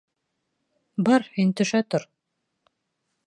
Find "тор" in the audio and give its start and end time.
1.95-2.09